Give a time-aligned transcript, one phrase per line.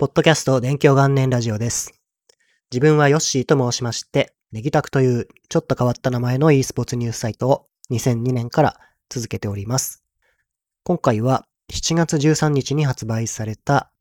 [0.00, 1.92] ポッドキャスト勉強元年ラジオです。
[2.72, 10.02] 自分はヨッシーと申しまして、ネギタクというちょっと変わった名前の e スポーツニュースサイトを2002年から続けております。
[10.84, 13.92] 今回は7月13日に発売された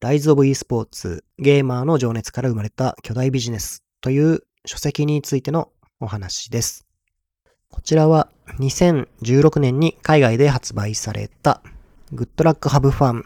[0.00, 6.86] Rise of eSports ゲーマーの情熱から生まれた巨大ビジネスという書籍についてのお話です。
[7.70, 8.28] こちらは
[8.60, 11.60] 2016年に海外で発売された
[12.14, 13.24] Good Luck Have Fun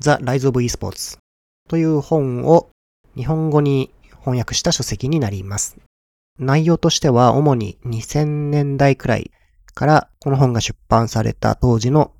[0.00, 1.20] The Rise of eSports
[1.70, 2.68] という本を
[3.14, 3.92] 日本語に
[4.22, 5.76] 翻訳した書籍になります。
[6.36, 9.30] 内容としては主に2000年代くらい
[9.72, 12.10] からこの本が出版された当時の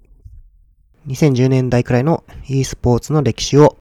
[1.08, 3.76] 2010年代くらいの e スポーツの歴史を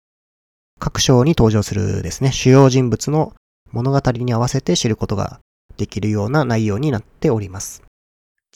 [0.79, 3.33] 各章に登場するですね、主要人物の
[3.73, 5.41] 物語に合わせて知ることが
[5.77, 7.83] できるような内容になっております。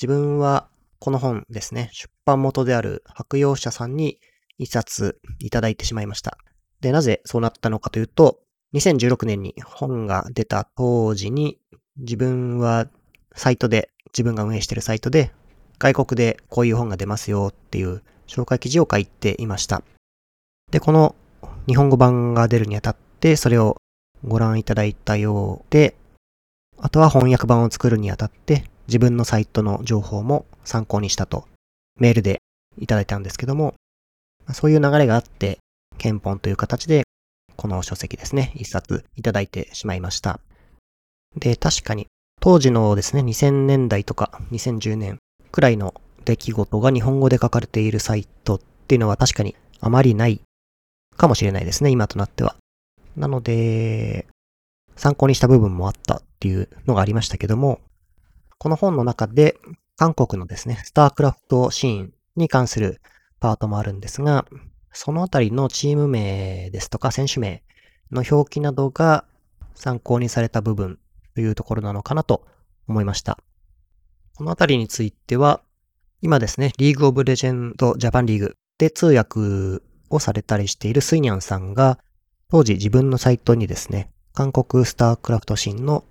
[0.01, 0.69] 自分は
[1.01, 4.21] この本ですね、出版元である白洋社さんに
[4.59, 6.39] 一冊いただいてしまいました。
[6.81, 8.41] で、なぜそうなったのかというと、
[8.75, 11.59] 2016年に本が出た当時に
[11.99, 12.89] 自分は
[13.35, 15.31] サイトで、自分が運営しているサイトで
[15.79, 19.83] 外国でこういう本が出ますよっていう紹介記事を書いていました。
[20.71, 21.15] で、この
[21.67, 23.77] 日本語版が出るにあたってそれを
[24.25, 25.97] ご覧いただいたようで、
[26.79, 31.47] あとは翻訳版を作るにあたって自分のサイトの情報も参考にしたと
[31.99, 32.41] メールで
[32.79, 33.75] いただいたんですけども、
[34.53, 35.59] そういう流れがあって、
[36.01, 37.05] 憲本という形で、
[37.57, 40.41] この書籍ですね、一冊いただいてしまいました。
[41.37, 42.07] で、確かに、
[42.41, 45.19] 当時のですね、2000年代とか2010年
[45.53, 50.41] くらいの出来事が日本語で書かれているサイトっていうのは確かにあまりない
[51.17, 52.57] かもしれないですね、今となっては。
[53.15, 54.27] なので、
[54.97, 57.81] 参考にした部分もあったっていうのがありましたけども、
[58.59, 59.57] この本の中で
[59.97, 63.03] 韓国のですね、スタークラフトシーンに関する
[63.39, 64.47] パートもあるんですが、
[64.93, 67.63] そのあたりのチーム名ですとか選手名
[68.11, 69.25] の表記などが
[69.75, 70.99] 参考にされた部分
[71.35, 72.47] というところなのかなと
[72.89, 73.39] 思いました。
[74.37, 75.63] このあたりについては、
[76.23, 81.99] 今ですね、リーグオブレジェンドジャパンリーグで通訳をされたりしているスイニャンさんが、
[82.51, 86.05] 当時自分のサイトにですね、韓国スタークラフトシーンの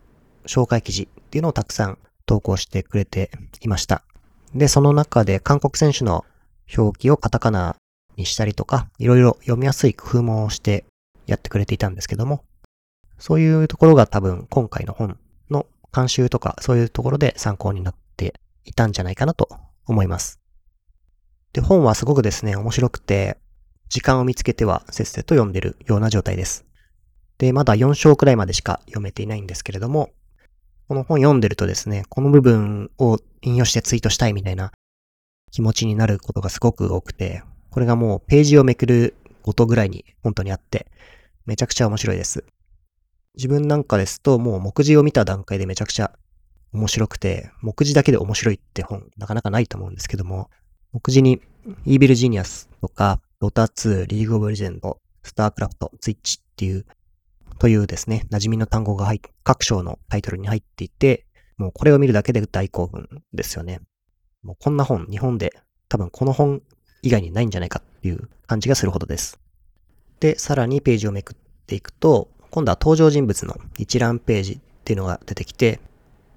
[0.45, 3.29] 紹介記事っていうのをたくさん投稿してくれて
[3.62, 4.03] いました。
[4.56, 6.25] で、その中で韓国選手の
[6.75, 7.75] 表記をカタカナ
[8.19, 10.85] にしたりとか、いろいろ読みやすい工夫もして
[11.25, 12.44] やってくれていたんですけども、
[13.18, 15.18] そういうところが多分今回の本
[15.50, 18.35] の監修とかそういうところで参考になって
[18.66, 19.50] いたんじゃないかなと
[19.88, 20.40] 思います。
[21.53, 23.38] で、本はすごくですね、面白くて、
[23.90, 26.66] 時間を見つけてはせっせと読んでるような状態です。
[27.40, 30.12] で、まだ4章くらいまでしか読めていないんですけれども、
[30.88, 34.72] この本読んでるとですね、この部分を引用してツイートしたいみたいな
[35.51, 40.88] 気持ちになることがすごく多くて、これがもうページをめくるごとぐらいに本当にあって、
[41.46, 42.44] めちゃくちゃ面白いです。
[43.35, 46.12] 自分なんかですともう目次を見た段階でめちゃくちゃ
[46.74, 50.50] 面白くて、目次だけで面白いって本なかなかないと思うんですけども、
[50.91, 51.41] 目次に
[51.85, 56.86] イービルジーニアスとか、ドタ2、リーグオブレジェンド、スタークラフト、ツイッチっていう、
[57.59, 61.25] というですね、馴染みの単語が入っ各章のタイトルに入っていて、
[61.57, 63.81] もうこれを見るだけで大興奮ですよね。
[64.44, 65.53] もうこんな本、日本で
[65.90, 66.62] 多分この本
[67.01, 69.39] 以外にないんじゃないかっていう感じがするほどです。
[70.19, 75.79] で、さらにページをめくっていくと、今度は登場人物の一覧ページっていうのが出てきて、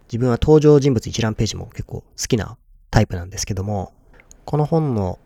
[0.08, 2.58] 自分は登場人物一覧ページも結構好きな
[2.90, 3.92] タイプなんですけども、
[4.44, 5.18] この本の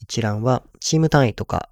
[0.00, 1.68] 一覧はチーム単位とか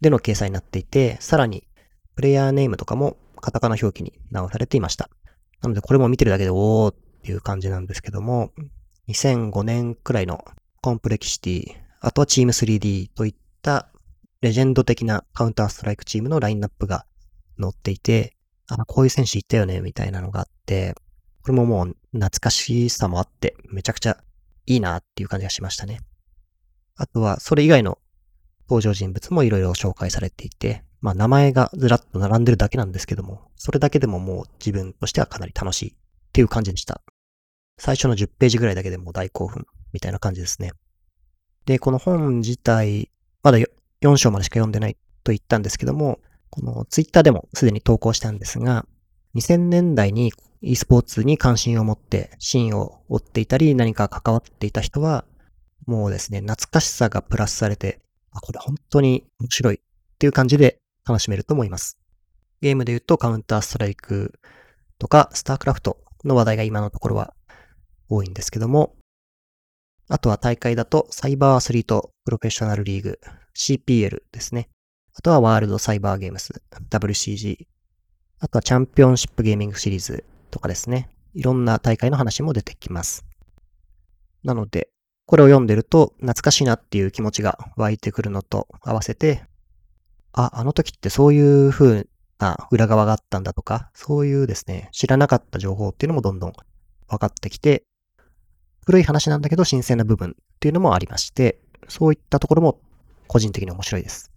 [0.00, 1.66] での掲載になっていて、さらに
[2.14, 5.08] プレイヤーネームとかもカタカナ表記に直されていました。
[5.62, 8.52] なのでこれも見てるだけでおーっていう感じなんですけども、
[9.08, 10.44] 2005年くらいの
[10.82, 13.88] コンプレキシティ、あとはチーム 3D といった
[14.40, 17.04] レジェンド的なカウンターストライクチームのラインナップが
[17.60, 18.36] 載っていて、
[18.68, 20.94] あ、こういう選手いたよね、みたいなのがあって、
[21.42, 24.16] これももう懐かしさもあって、めちゃくちゃ
[24.66, 26.00] いいなっていう感じがしましたね。
[26.96, 27.98] あとは、それ以外の
[28.66, 35.94] 登場人物もいろいろ紹介されていて、まあ名前がずらっと並んでるだけなんですけども、それだけでももう自分としてはかなり楽しいっ
[36.32, 37.02] ていう感じでした。
[37.78, 40.72] 最初の10ページぐらいだけでも大興奮みたいな感じですね。
[41.70, 43.12] で、この本自体、
[43.44, 43.58] まだ
[44.00, 46.18] 4章までしか読んでないと言ったんですけども、
[46.50, 48.86] このツイッターでもすでに投稿したんですが、
[49.36, 50.32] 2000年代に
[50.62, 55.24] e スポーツに関心を持ってシーンを追っていたり何か関わっていた人は、
[55.86, 58.00] もうですね、懐かしさがプラスされて、
[58.32, 59.78] あ、これ本当に面白いっ
[60.18, 62.00] ていう感じで楽しめると思います。
[62.62, 64.40] ゲームで言うとカウンターストライク
[64.98, 67.32] とかスタークラフトの話題が今のところは
[68.08, 68.96] 多いんですけども、
[70.12, 73.20] あとは大会だとサイバーアスリートプロフェッショナルリーグ
[73.56, 74.68] CPL ですね。
[75.14, 77.66] あとはワールドサイバーゲームス、WCG、
[78.40, 81.10] あとはチャンピオンシップゲーミングシリーズとかですね。
[81.34, 83.24] いろんな大会の話も出てきます。
[84.42, 84.88] なので、
[85.26, 89.44] これを読んでると懐かしいなっていう気持ちが湧いてくるのと合わせて、
[90.32, 92.08] あ、あの時ってそういう風
[92.40, 96.52] な裏側があったんだとか、そういうですね、知らなかった情報っていうのもどんどん
[97.06, 97.84] 分かってきて、
[98.84, 102.80] 古い話なんだけど新鮮な部分っていうのもありまして、そういったところも
[103.26, 104.30] 個人的に面白いです。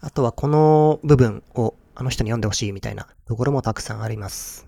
[0.00, 4.66] あとはこの部分をあの人に読んでほしいみたいなところもたくさんあります。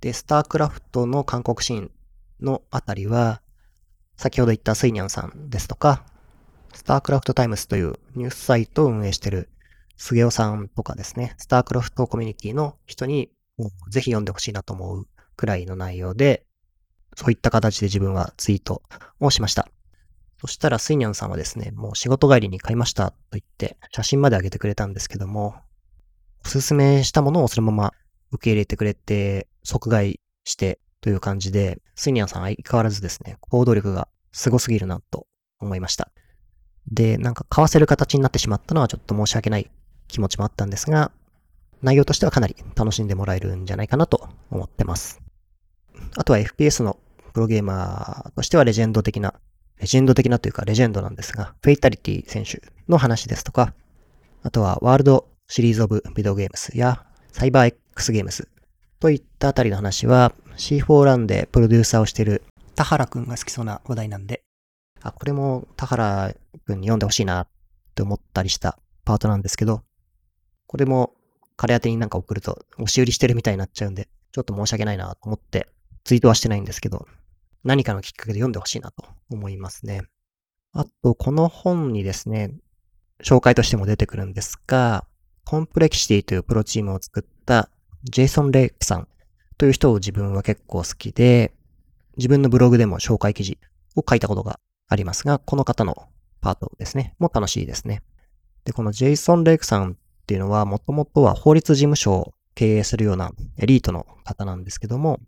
[0.00, 1.90] で、スタークラフトの韓国シーン
[2.40, 3.42] のあたりは、
[4.16, 6.04] 先ほど言ったスイニャンさんですとか、
[6.74, 9.48] スタークラフトタイムスというニュースサイトを運営している
[9.96, 13.30] 杉尾さんとかですね、スタークラフトコミュニティの人に
[13.88, 16.44] ぜひ読んでほしいなと思うくらいの内容で、
[17.16, 18.82] そういった形で自分はツイート
[19.20, 19.68] をしました。
[20.40, 25.56] そしたらスイニャンさんはですね、もう仕事帰りに買いましたと言って写真まで上げてくれたんですけども、
[26.44, 27.92] おすすめしたものをそのまま
[28.32, 35.26] 受け入れてくれて、即買いしてという感じで、スイニャンさん相変わらずですね、行動力がすごすぎるなと
[35.58, 36.10] 思いました。
[36.90, 39.70] で、なんか買わせる形になってしまったのはちょっと申し訳ない
[40.08, 41.12] 気持ちもあったんですが、
[41.82, 45.20] 内容としてはかなり楽しんでもらえるんじゃないかなと思ってます。
[46.16, 46.98] あとは FPS の
[47.32, 49.34] プロゲーマーとしてはレジェンド的な、
[49.78, 53.74] レジェンド的なというかレジェンドなんですが、フェイタリティ選手の話ですとか、
[54.42, 58.48] あとはワールドシリーズオブビデオゲームスやサイバー X ゲームス
[58.98, 62.42] といったあたりの話は C4 ランでプロデューサーをしている
[62.74, 64.42] 田原くんが好きそうな話題なんで、
[65.02, 66.34] あ、これも田原
[66.66, 67.48] くんに読んでほしいなっ
[67.94, 69.82] て思ったりしたパートなんですけど、
[70.66, 71.14] これも
[71.56, 75.68] 彼宛てになんか送ると押し売りしてるみたいになっちゃうんで、ちょっと申し訳ないなと思って
[76.04, 77.06] ツイートはしてないんですけど、
[77.64, 80.02] 何かのきっかけで読んでほしいなと思いますね。
[80.72, 82.54] あと、この本にですね、
[83.22, 85.06] 紹介としても出てくるんですが、
[85.44, 87.68] コンプレキシティというプロチームを作った
[88.04, 89.08] ジェイソン・レイクさん
[89.58, 91.52] という人を自分は結構好きで、
[92.16, 93.58] 自分のブログでも紹介記事
[93.96, 96.08] を書いたことがありますが、この方の
[96.40, 98.02] パートですね、も楽しいですね。
[98.64, 105.20] で、このジェイソン・レイクさんっていうのは、もともとは法律事務所を経営するようなエリートの方なんですけども、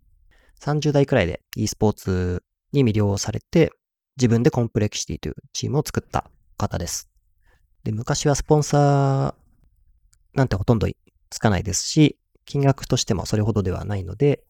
[0.63, 3.71] 30代くらいで e スポーツに魅了されて、
[4.15, 7.09] 自分でコンプレキシティというチームを作った方です。
[7.83, 10.87] で、昔はスポンサーなんてほとんど
[11.29, 14.43] つかないですし、金額としてもそれほどではないので、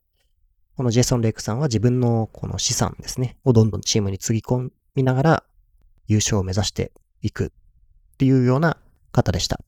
[0.76, 5.44] このジェイソン・レイクさんは自分のこの資産ですね、をどんどんチームにつぎ込みながら
[6.08, 7.50] 優勝を目指していくっ
[8.18, 8.78] ていうような
[9.12, 9.60] 方でした。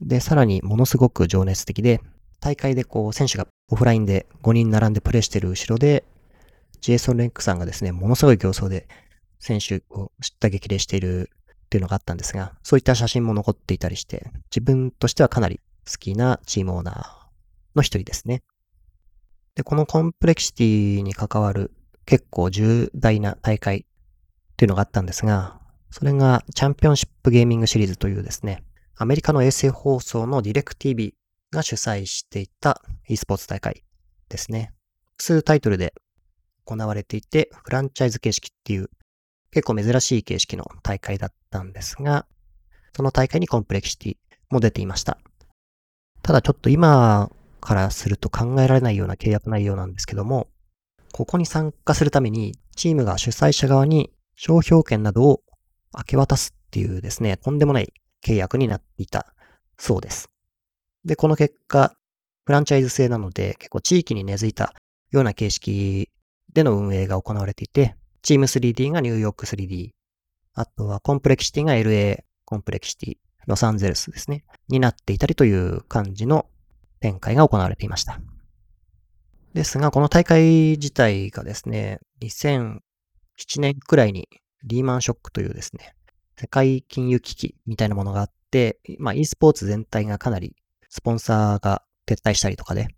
[0.00, 2.00] で、さらにものすごく情熱的で、
[2.40, 6.04] 大会でこう選手がオフラインで5人並んでプレイしてる後ろで、
[6.80, 8.88] ジェイソン・レイクさんがですね、ものすごい競争で
[9.40, 11.30] 選手を知った激励している
[11.66, 17.06] っていうのがあったんですが、そういった写真も残っていたりして、自分としてはかなり好きなチームオーナー
[17.74, 18.42] の一人ですね。
[19.54, 21.72] で、このコンプレキシティに関わる
[22.06, 23.84] 結構重大な大会っ
[24.56, 28.62] ていうのがあったんですが、それがチャンピオンシップゲーミングシリーズというですね、
[28.96, 31.14] アメリカの衛星放送のディレク TV
[31.50, 33.84] が主催していた e スポーツ大会
[34.28, 34.72] ですね。
[35.12, 35.94] 複数タイトルで
[36.64, 38.90] 行われていて、フランチャイズ形式っていう
[39.50, 42.26] 結構珍しい形式の大会だったんですが、
[42.94, 44.16] その大会にコンプレキシティ
[44.50, 45.18] も出ていました。
[46.22, 47.30] ただちょっと今
[47.60, 50.48] からすると考えられないような契約内容なんですけども、
[51.12, 55.42] ここに参加するためにチームが主催者側に商標権などを
[55.96, 57.92] 明け渡すっていうですね、とんでもない
[58.24, 59.34] 契約になっていた
[59.78, 60.28] そうです。
[61.04, 61.94] で、この結果、
[62.44, 64.72] フランチャイズ制なので結構地域に根付いた
[65.10, 66.08] ような形式
[66.54, 69.90] での運営が行われていて、チーム 3D がニューヨーク 3D、
[70.54, 76.46] あとはコンプレキシティが LA コンプレキシティ、ロサンゼルスですね、になっていたりという感じの
[77.00, 78.20] 展開が行われていました。
[79.54, 82.80] ですが、この大会自体がですね、2007
[83.58, 84.28] 年くらいに
[84.64, 85.94] リーマンショックというですね、
[86.36, 90.56] 世界金融危機みたいなものがあって、まあ e スポーツ全体がかなり
[90.88, 92.88] スポンサーが撤退したりとかで、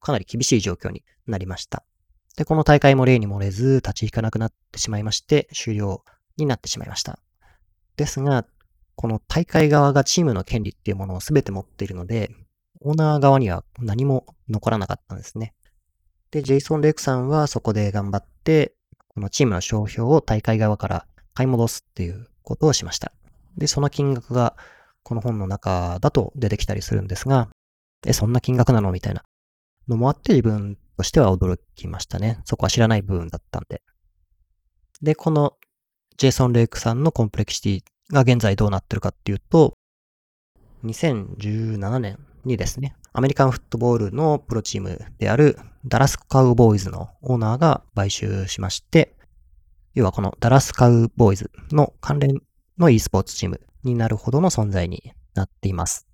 [0.00, 1.84] かなり厳しい状況になりました。
[2.36, 6.04] で、この大会も例に漏れず立ち引かなくなってしまいまして、終了
[6.36, 7.18] になってしまいました。
[7.96, 8.46] ですが、
[8.94, 12.30] この大会側がチームの権利っていうものを全て持っているので、
[12.80, 15.54] オーナー側には何も残らなかったんですね。
[16.30, 18.74] で、ジェイソン・レイクさんはそこで頑張って、
[19.08, 23.12] このチームの商標を大会側から買い戻すっていうことをしました。
[23.56, 24.56] で、その金額が
[25.08, 27.48] この本の中だと出てきたりするんですが、
[28.06, 28.92] え、そんな金額なの？
[28.92, 29.24] みたいな
[29.88, 32.40] のもあって自分としては驚きましたね。
[32.44, 33.80] そこは知らない部分だったんで。
[35.00, 35.54] で、この
[36.18, 39.72] ジェイソン・レイクさんのコンプレキシティが現在どうなってるかっていうと、
[40.84, 49.16] 2017年にですね、アメリカンフットボールのプロチームであるダラスカウボーイズのオーナーが買収しまして、
[49.94, 52.42] 要はこのダラスカウボーイズの関連
[52.76, 56.06] の e スポーツチームになるほどの存在になっています。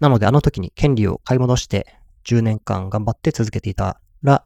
[0.00, 1.86] なのであの時に権利を買い戻して
[2.24, 4.44] 10年間頑張って続けていたら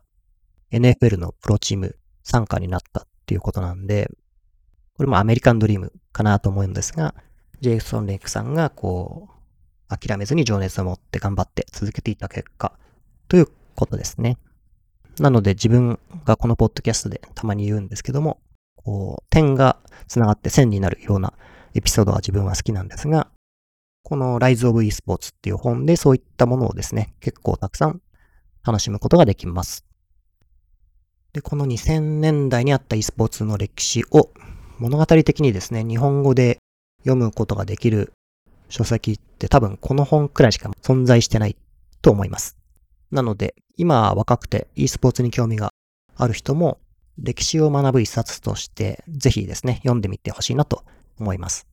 [0.72, 4.10] NFL のプロチーム参加になったっていうことなんで、
[4.96, 7.14] これもアメリカンドリームかなと思うんですが、
[7.60, 12.72] ジェイソン・レイクさんがこう、諦めずに情熱を持って頑張って続けていた結果
[13.28, 14.38] ということですね。
[15.20, 18.40] なので自分がこのポッドキャストでたまに言うんですけども、
[18.74, 19.78] こう、点が
[20.08, 21.32] 繋がって線になるような
[21.76, 23.28] エピソードは自分は好きなんですが、
[24.02, 28.00] この Rise of eSports っていう本でそういったものをですね、結構たくさん
[28.64, 29.84] 楽しむことができます。
[31.32, 34.30] で、この2000年代にあった e スポーツの歴史を
[34.78, 36.58] 物語的にですね、日本語で
[37.00, 38.12] 読むことができる
[38.68, 41.56] 書籍って多分この本くらいしか存在してない
[42.00, 42.56] と思います。
[43.10, 45.70] なので、今若くて e スポーツに興味が
[46.16, 46.78] ある人も
[47.18, 50.84] 歴史を学ぶ一冊としてぜひですね、読んでみてほしいなと
[51.18, 51.66] 思います。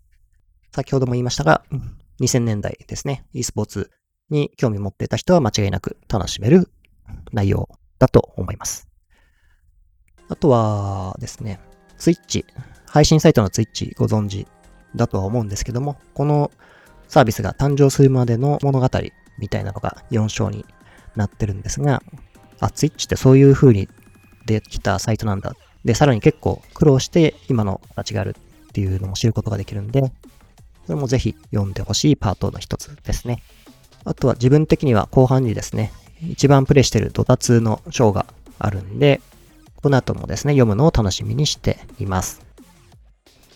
[0.72, 1.64] 先ほども言いましたが、
[2.20, 3.92] 2000年代ですね、e スポーツ
[4.30, 6.70] に興味持っていた人は間違いなく楽しめる
[7.32, 7.70] 内容
[8.00, 8.88] だと思います。
[10.30, 11.60] あとはですね、
[11.98, 12.46] ツイッチ、
[12.88, 14.48] 配信サイトのツイッチご存知
[14.96, 16.52] だとは思うんですけども、この
[17.08, 18.90] サービスが誕生するまでの物語
[19.38, 20.66] みたいなのが4章に
[21.16, 22.02] なってるんですが、
[22.60, 23.88] あ、ツイッチってそういう風に
[24.46, 25.54] できたサイトなんだ。
[25.86, 28.36] で、さらに結構苦労して今の形がある
[28.74, 30.10] っていうのも知ることができるんで、こ
[30.90, 33.44] れもぜひ読んでほしいパートの一つですね。
[34.04, 35.94] あとは自分的には後半にですね、
[36.28, 38.26] 一番プレイしてるドタツの章が
[38.58, 39.22] あるんで、
[39.76, 42.42] この後もですね、読むのを楽しみにしています。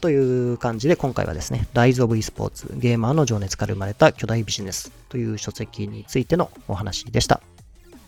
[0.02, 7.42] という感じで今回はですね、Rise of eSports ゲーマーの情熱から生まれた巨大ビジネスという書籍についてのお話でした。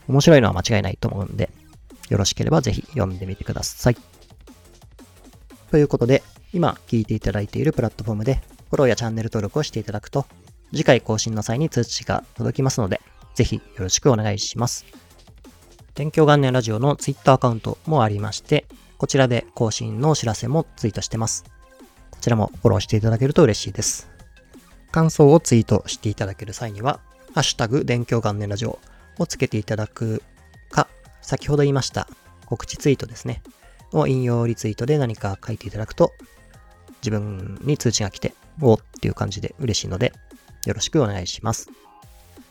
[0.07, 1.49] 面白いのは間違いないと思うんで、
[2.09, 3.97] よろしければぜひ読んでみてください。
[5.71, 10.25] ということで、今聞いていただいているプラットフォームでフォローやチャンネル登録をしていただくと、
[10.71, 13.01] 次回更新の際に通知が届きますので、
[13.35, 14.85] ぜひよろしくお願いします。
[15.95, 18.65] 勉強元年ラジオの Twitter アカウントもありまして、
[18.97, 21.43] こちらで更新のお知らせもツイートしてます。
[22.11, 24.09] こちらもフォローしていただけると嬉しいです。
[24.91, 26.99] 感想をツイートしていただける際には、
[27.33, 28.79] ハッシュタグ勉強元年ラジオ
[29.17, 30.21] をつけていただく
[30.71, 30.87] か、
[31.21, 32.07] 先ほど言いました
[32.45, 33.41] 告知ツイートですね。
[33.91, 36.11] を引用リツイートで何か書いていただくと、
[37.01, 40.13] 自分に通知が来て、おっていう感じで嬉しいので、
[40.65, 41.69] よろしくお願いします。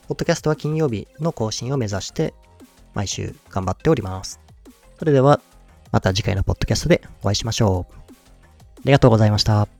[0.08, 2.34] ポッドキャストは金曜日の更新を目指して、
[2.94, 4.40] 毎週頑張っております。
[4.98, 5.40] それでは、
[5.92, 7.94] また次回のポッドキャストでお会いしましょう。
[8.78, 9.77] ありがとうございました。